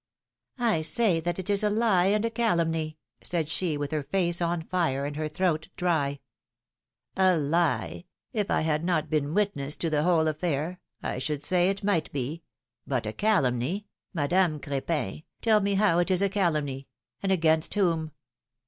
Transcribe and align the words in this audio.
I 0.57 0.81
say 0.81 1.19
that 1.19 1.37
it 1.37 1.47
is 1.47 1.63
a 1.63 1.69
lie 1.69 2.07
and 2.07 2.25
a 2.25 2.31
calumny,^^ 2.31 2.97
said 3.23 3.47
she, 3.47 3.77
with 3.77 3.91
her 3.91 4.01
face 4.01 4.41
on 4.41 4.63
fire, 4.63 5.05
and 5.05 5.15
her 5.15 5.27
throat 5.27 5.67
dry. 5.75 6.21
lie— 7.15 8.05
iff 8.33 8.49
I 8.49 8.61
had 8.61 8.83
not 8.83 9.11
been 9.11 9.35
witness 9.35 9.75
to 9.75 9.91
the 9.91 10.01
whole 10.01 10.27
affair, 10.27 10.79
I 11.03 11.19
should 11.19 11.43
say 11.43 11.69
it 11.69 11.83
might 11.83 12.11
be— 12.11 12.41
but 12.87 13.05
a 13.05 13.13
calumny— 13.13 13.85
Madame 14.15 14.59
Cr4pin, 14.59 15.23
tell 15.39 15.59
me 15.61 15.75
how 15.75 15.99
it 15.99 16.09
is 16.09 16.23
a 16.23 16.29
calumny, 16.29 16.87
and 17.21 17.31
against 17.31 17.75
whom 17.75 18.11